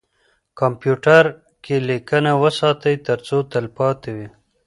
[0.59, 1.23] کمپیوتر
[1.63, 4.27] کې لیکنه وساتئ ترڅو تلپاتې وي.